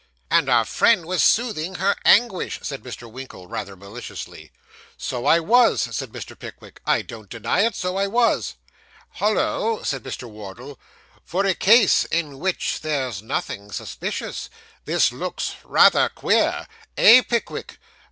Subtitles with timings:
[0.31, 3.07] 'And our friend was soothing her anguish,' said Mr.
[3.07, 4.51] Winkle, rather maliciously.
[4.97, 6.35] 'So I was,' said Mr.
[6.35, 6.81] Pickwick.
[6.87, 7.75] 'I don't deny it.
[7.75, 8.55] So I was.'
[9.17, 10.79] 'Hollo!' said Wardle;
[11.23, 14.49] 'for a case in which there's nothing suspicious,
[14.85, 17.77] this looks rather queer eh, Pickwick?